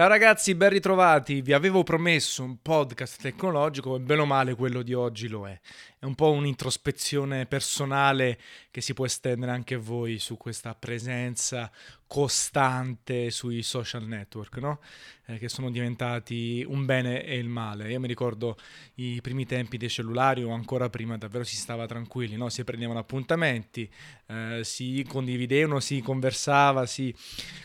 [0.00, 1.42] Ciao ragazzi, ben ritrovati.
[1.42, 5.60] Vi avevo promesso un podcast tecnologico e bene o male quello di oggi lo è.
[5.98, 8.38] È un po' un'introspezione personale
[8.70, 11.70] che si può estendere anche a voi su questa presenza
[12.10, 14.80] costante sui social network, no?
[15.26, 17.88] eh, che sono diventati un bene e il male.
[17.88, 18.56] Io mi ricordo
[18.96, 22.48] i primi tempi dei cellulari o ancora prima davvero si stava tranquilli, no?
[22.48, 23.88] si prendevano appuntamenti,
[24.26, 27.14] eh, si condividevano, si conversava, si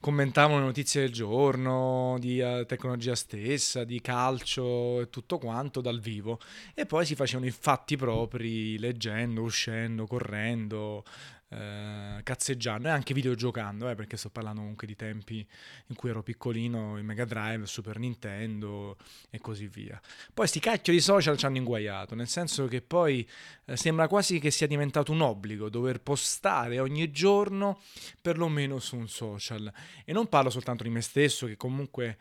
[0.00, 6.00] commentavano le notizie del giorno, di uh, tecnologia stessa, di calcio e tutto quanto dal
[6.00, 6.40] vivo
[6.74, 11.04] e poi si facevano i fatti propri leggendo, uscendo, correndo,
[11.52, 15.46] eh, cazzeggiando e anche videogiocando, eh, perché sto parlando comunque di tempi
[15.86, 18.96] in cui ero piccolino, il Mega Drive, Super Nintendo
[19.30, 20.00] e così via.
[20.32, 23.28] Poi sti cacchio di social ci hanno inguaiato, nel senso che poi
[23.66, 27.80] eh, sembra quasi che sia diventato un obbligo dover postare ogni giorno
[28.20, 29.70] perlomeno su un social.
[30.04, 32.18] E non parlo soltanto di me stesso, che comunque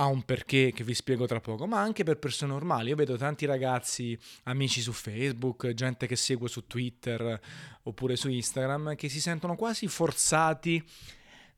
[0.00, 2.90] ha un perché che vi spiego tra poco, ma anche per persone normali.
[2.90, 7.40] Io vedo tanti ragazzi, amici su Facebook, gente che segue su Twitter
[7.82, 10.84] oppure su Instagram, che si sentono quasi forzati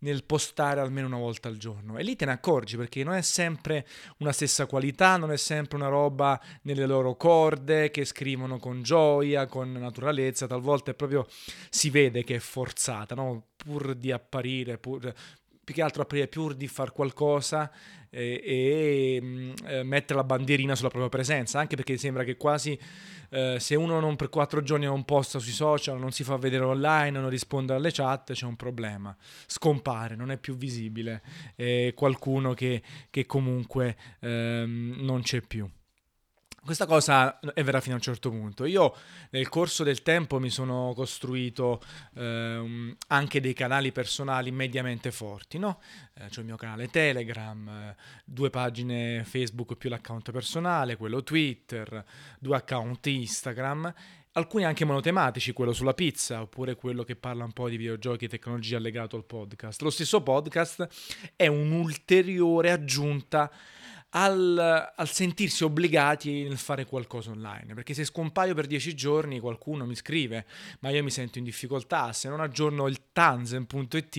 [0.01, 1.98] nel postare almeno una volta al giorno.
[1.98, 3.87] E lì te ne accorgi perché non è sempre
[4.19, 9.47] una stessa qualità, non è sempre una roba nelle loro corde che scrivono con gioia,
[9.47, 11.27] con naturalezza, talvolta è proprio
[11.69, 13.48] si vede che è forzata, no?
[13.57, 15.12] pur di apparire, pur,
[15.71, 17.71] più che altro aprire pur di fare qualcosa
[18.11, 22.77] e, e mm, eh, mettere la bandierina sulla propria presenza, anche perché sembra che quasi
[23.31, 26.65] eh, se uno non per quattro giorni non posta sui social, non si fa vedere
[26.65, 29.17] online, non risponde alle chat, c'è un problema.
[29.47, 31.23] Scompare, non è più visibile,
[31.55, 35.71] è qualcuno che, che comunque ehm, non c'è più.
[36.62, 38.66] Questa cosa è vera fino a un certo punto.
[38.66, 38.94] Io
[39.30, 41.80] nel corso del tempo mi sono costruito
[42.14, 45.80] eh, anche dei canali personali mediamente forti, no?
[46.14, 52.05] Eh, c'è il mio canale Telegram, eh, due pagine Facebook più l'account personale, quello Twitter,
[52.39, 53.95] due account Instagram
[54.33, 58.29] alcuni anche monotematici, quello sulla pizza, oppure quello che parla un po' di videogiochi e
[58.29, 59.83] tecnologia legato al podcast.
[59.83, 60.86] Lo stesso podcast
[61.35, 63.51] è un'ulteriore aggiunta
[64.11, 67.75] al, al, sentirsi obbligati nel fare qualcosa online.
[67.75, 70.47] Perché se scompaio per dieci giorni qualcuno mi scrive,
[70.81, 74.17] ma io mi sento in difficoltà, se non aggiorno il tanzen.it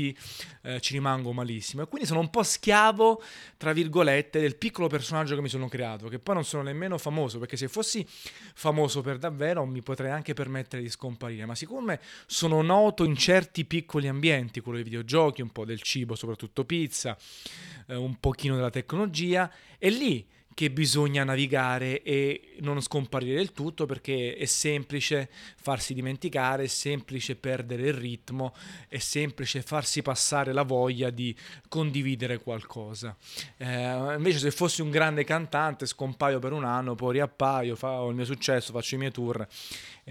[0.62, 1.84] eh, ci rimango malissimo.
[1.84, 3.22] E quindi sono un po' schiavo,
[3.57, 7.40] tra virgolette, del piccolo personaggio che mi sono creato, che poi non sono nemmeno famoso,
[7.40, 8.06] perché se fossi
[8.53, 11.46] famoso per davvero mi potrei anche permettere di scomparire.
[11.46, 16.16] Ma siccome sono noto in certi piccoli ambienti, quello dei videogiochi, un po' del cibo,
[16.16, 17.18] soprattutto pizza,
[17.87, 23.85] eh, un pochino della tecnologia, è lì che bisogna navigare e non scomparire del tutto
[23.85, 28.53] perché è semplice farsi dimenticare, è semplice perdere il ritmo,
[28.87, 31.35] è semplice farsi passare la voglia di
[31.67, 33.15] condividere qualcosa.
[33.57, 38.15] Eh, invece se fossi un grande cantante scompaio per un anno, poi riappaio, ho il
[38.15, 39.47] mio successo, faccio i miei tour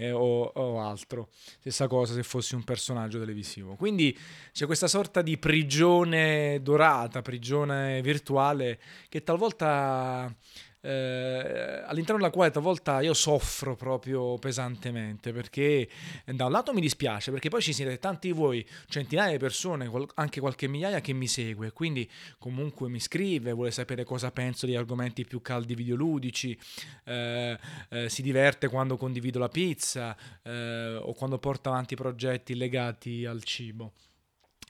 [0.01, 1.29] eh, o, o, altro.
[1.59, 3.75] Stessa cosa se fossi un personaggio televisivo.
[3.75, 4.17] Quindi
[4.51, 8.79] c'è questa sorta di prigione dorata, prigione virtuale
[9.09, 10.33] che talvolta
[10.81, 15.87] eh, all'interno della quale talvolta io soffro proprio pesantemente perché
[16.25, 19.89] da un lato mi dispiace perché poi ci siete tanti di voi, centinaia di persone,
[20.15, 22.09] anche qualche migliaia che mi segue, quindi
[22.39, 26.57] comunque mi scrive, vuole sapere cosa penso degli argomenti più caldi videoludici,
[27.05, 27.57] eh,
[27.89, 33.43] eh, si diverte quando condivido la pizza eh, o quando porto avanti progetti legati al
[33.43, 33.93] cibo.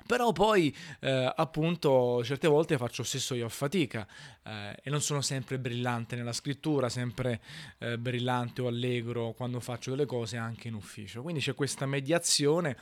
[0.05, 4.07] Però poi eh, appunto certe volte faccio stesso io a fatica
[4.43, 7.41] eh, e non sono sempre brillante nella scrittura, sempre
[7.79, 11.21] eh, brillante o allegro quando faccio delle cose anche in ufficio.
[11.21, 12.77] Quindi c'è questa mediazione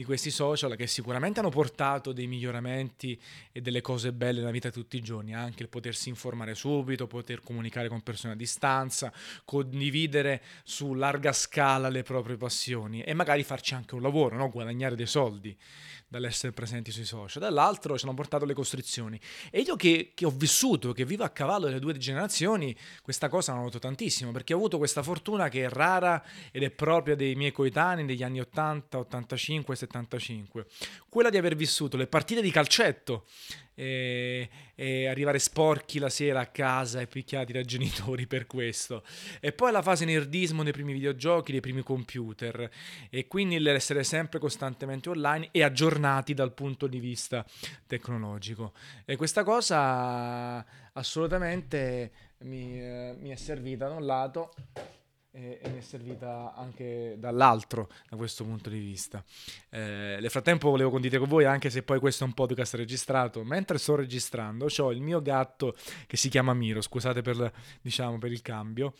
[0.00, 3.20] di questi social che sicuramente hanno portato dei miglioramenti
[3.52, 7.06] e delle cose belle nella vita di tutti i giorni, anche il potersi informare subito,
[7.06, 9.12] poter comunicare con persone a distanza,
[9.44, 14.48] condividere su larga scala le proprie passioni e magari farci anche un lavoro, no?
[14.48, 15.54] guadagnare dei soldi
[16.10, 19.18] dall'essere presenti sui social, dall'altro ci hanno portato le costrizioni.
[19.48, 23.54] E io che, che, ho vissuto, che vivo a cavallo delle due generazioni, questa cosa
[23.54, 26.20] l'ho noto tantissimo, perché ho avuto questa fortuna che è rara
[26.50, 30.66] ed è propria dei miei coetanei degli anni 80, 85, 75,
[31.08, 33.26] quella di aver vissuto le partite di calcetto
[33.74, 39.02] e, e, arrivare sporchi la sera a casa e picchiati dai genitori per questo.
[39.40, 42.70] E poi la fase nerdismo dei primi videogiochi, dei primi computer
[43.10, 47.44] e quindi l'essere sempre costantemente online e aggiornati dal punto di vista
[47.86, 48.72] tecnologico.
[49.04, 54.52] E questa cosa assolutamente mi, eh, mi è servita da un lato
[55.32, 59.24] e, mi è servita anche dall'altro da questo punto di vista.
[59.68, 63.44] Eh, nel frattempo volevo condividere con voi, anche se poi questo è un podcast registrato,
[63.44, 68.32] mentre sto registrando ho il mio gatto che si chiama Miro, scusate per, diciamo, per
[68.32, 68.94] il cambio,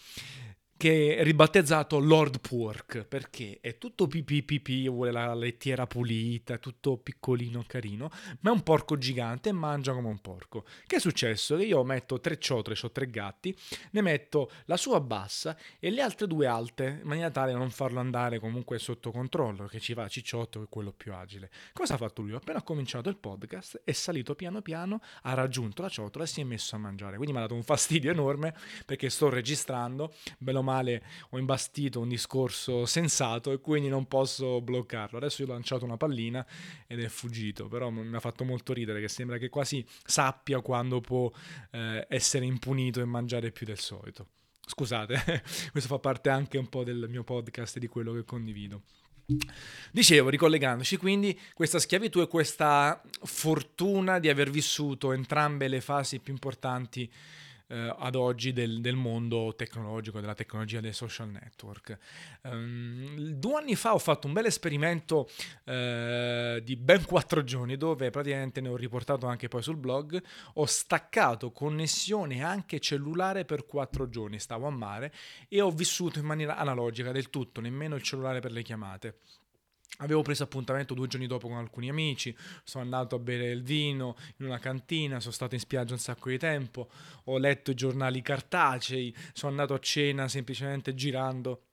[0.80, 7.62] che è ribattezzato Lord Pork perché è tutto pipì, vuole la lettiera pulita, tutto piccolino
[7.66, 8.10] carino,
[8.40, 10.64] ma è un porco gigante e mangia come un porco.
[10.86, 11.58] Che è successo?
[11.58, 13.54] Che io metto tre ciotole, ho tre gatti,
[13.90, 17.68] ne metto la sua bassa e le altre due alte, in maniera tale da non
[17.68, 21.50] farlo andare comunque sotto controllo, che ci va cicciotto che è quello più agile.
[21.74, 22.32] Cosa ha fatto lui?
[22.32, 26.40] Appena ho cominciato il podcast è salito piano piano, ha raggiunto la ciotola e si
[26.40, 27.16] è messo a mangiare.
[27.16, 28.54] Quindi mi ha dato un fastidio enorme
[28.86, 35.18] perché sto registrando, bello male ho imbastito un discorso sensato e quindi non posso bloccarlo.
[35.18, 36.46] Adesso io ho lanciato una pallina
[36.86, 41.00] ed è fuggito, però mi ha fatto molto ridere che sembra che quasi sappia quando
[41.00, 41.30] può
[41.72, 44.28] eh, essere impunito e mangiare più del solito.
[44.66, 48.82] Scusate, questo fa parte anche un po' del mio podcast e di quello che condivido.
[49.92, 56.32] Dicevo, ricollegandoci, quindi questa schiavitù e questa fortuna di aver vissuto entrambe le fasi più
[56.32, 57.10] importanti
[57.70, 61.96] eh, ad oggi del, del, mondo tecnologico, della tecnologia dei social network.
[62.42, 65.28] Um, due anni fa ho fatto un bel esperimento
[65.64, 70.20] uh, di ben quattro giorni dove praticamente ne ho riportato anche poi sul blog,
[70.54, 75.12] ho staccato connessione anche cellulare per quattro giorni, stavo a mare
[75.48, 79.18] e ho vissuto in maniera analogica del tutto, nemmeno il cellulare per le chiamate.
[79.98, 82.34] Avevo preso appuntamento due giorni dopo con alcuni amici,
[82.64, 86.30] sono andato a bere il vino in una cantina, sono stato in spiaggia un sacco
[86.30, 86.88] di tempo,
[87.24, 91.64] ho letto i giornali cartacei, sono andato a cena semplicemente girando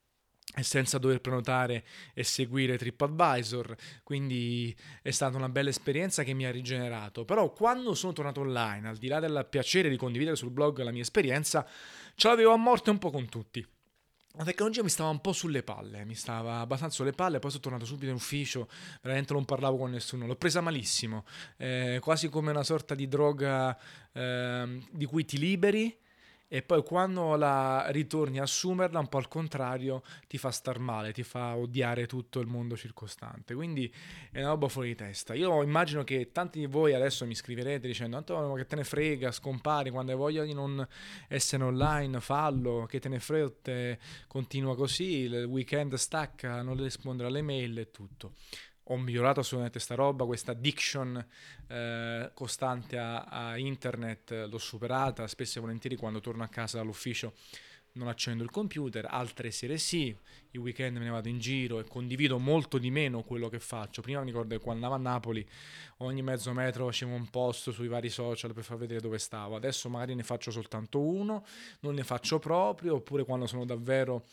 [0.56, 6.46] e senza dover prenotare e seguire TripAdvisor, quindi è stata una bella esperienza che mi
[6.46, 7.26] ha rigenerato.
[7.26, 10.92] Però quando sono tornato online, al di là del piacere di condividere sul blog la
[10.92, 11.68] mia esperienza,
[12.16, 13.66] ce l'avevo a morte un po' con tutti
[14.38, 17.64] la tecnologia mi stava un po' sulle palle, mi stava abbastanza sulle palle, poi sono
[17.64, 18.70] tornato subito in ufficio,
[19.02, 21.26] veramente non parlavo con nessuno, l'ho presa malissimo,
[21.58, 23.76] eh, quasi come una sorta di droga
[24.12, 25.98] eh, di cui ti liberi
[26.50, 31.12] e poi quando la ritorni a assumerla, un po' al contrario, ti fa star male,
[31.12, 33.54] ti fa odiare tutto il mondo circostante.
[33.54, 33.94] Quindi
[34.32, 35.34] è una roba fuori di testa.
[35.34, 39.32] Io immagino che tanti di voi adesso mi scriverete dicendo: Antonio, che te ne frega,
[39.32, 40.88] scompari quando hai voglia di non
[41.28, 47.28] essere online, fallo, che te ne frega, te continua così, il weekend stacca, non rispondere
[47.28, 48.34] alle mail e tutto
[48.90, 51.26] ho migliorato assolutamente sta roba, questa addiction
[51.68, 57.34] eh, costante a, a, internet l'ho superata, spesso e volentieri quando torno a casa dall'ufficio
[57.98, 60.16] non accendo il computer, altre sere sì,
[60.58, 64.02] i weekend me ne vado in giro e condivido molto di meno quello che faccio.
[64.02, 65.48] Prima mi ricordo che quando andavo a Napoli
[65.98, 69.90] ogni mezzo metro facevo un post sui vari social per far vedere dove stavo, adesso
[69.90, 71.46] magari ne faccio soltanto uno,
[71.82, 74.26] non ne faccio proprio, oppure quando sono davvero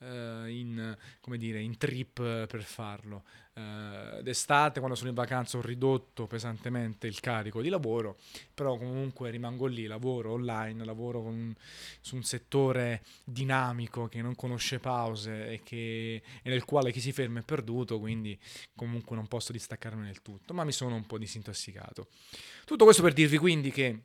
[0.00, 0.96] eh, in,
[1.36, 3.22] dire, in trip per farlo
[3.58, 8.18] eh, d'estate quando sono in vacanza ho ridotto pesantemente il carico di lavoro,
[8.52, 11.56] però comunque rimango lì, lavoro online, lavoro con,
[12.00, 17.10] su un settore dinamico che non conosce pause e, che, e nel quale chi si
[17.10, 18.38] ferma è perduto, quindi
[18.76, 22.06] comunque non posso distaccarmi del tutto, ma mi sono un po' disintossicato.
[22.64, 24.02] Tutto questo per dirvi quindi che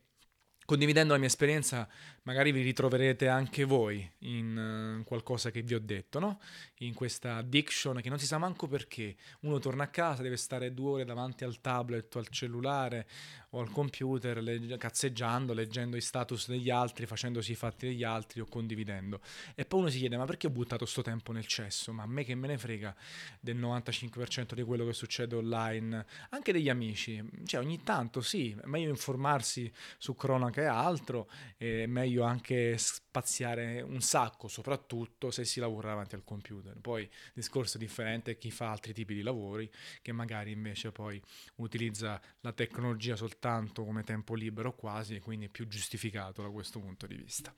[0.65, 1.87] condividendo la mia esperienza
[2.23, 6.39] magari vi ritroverete anche voi in uh, qualcosa che vi ho detto, no?
[6.79, 9.15] In questa addiction che non si sa manco perché.
[9.41, 13.07] Uno torna a casa, deve stare due ore davanti al tablet o al cellulare
[13.51, 18.39] o al computer, legge, cazzeggiando, leggendo i status degli altri, facendosi i fatti degli altri
[18.39, 19.19] o condividendo.
[19.55, 21.91] E poi uno si chiede, ma perché ho buttato sto tempo nel cesso?
[21.91, 22.95] Ma a me che me ne frega
[23.39, 27.21] del 95% di quello che succede online, anche degli amici.
[27.45, 33.81] Cioè, ogni tanto sì, è meglio informarsi su cronaca e altro, è meglio anche spaziare
[33.81, 36.77] un sacco, soprattutto se si lavora davanti al computer.
[36.79, 39.69] Poi discorso è differente chi fa altri tipi di lavori,
[40.01, 41.21] che magari invece poi
[41.55, 43.39] utilizza la tecnologia soltanto
[43.83, 47.53] come tempo libero quasi, quindi è più giustificato da questo punto di vista.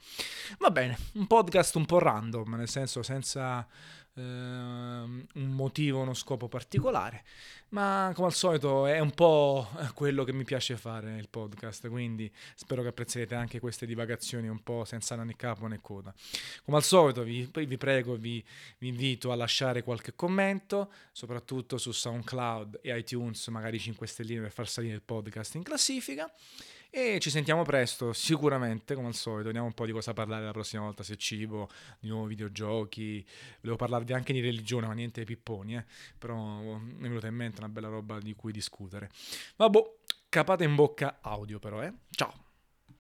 [0.59, 3.67] Va bene, un podcast un po' random, nel senso senza
[4.15, 7.23] eh, un motivo, uno scopo particolare,
[7.69, 12.31] ma come al solito è un po' quello che mi piace fare il podcast, quindi
[12.55, 16.13] spero che apprezzerete anche queste divagazioni un po' senza né capo né coda.
[16.63, 18.43] Come al solito vi, vi prego, vi,
[18.77, 24.51] vi invito a lasciare qualche commento, soprattutto su SoundCloud e iTunes, magari 5 stelline per
[24.51, 26.31] far salire il podcast in classifica.
[26.95, 29.45] E ci sentiamo presto, sicuramente, come al solito.
[29.45, 31.67] Vediamo un po' di cosa parlare la prossima volta, se cibo,
[31.99, 33.25] di nuovi videogiochi.
[33.61, 35.85] Volevo parlarvi anche di religione, ma niente pipponi, eh.
[36.19, 36.37] Però
[36.77, 39.09] mi è venuta in mente una bella roba di cui discutere.
[39.55, 39.79] Vabbè,
[40.29, 41.91] capate in bocca audio però, eh.
[42.11, 42.42] Ciao!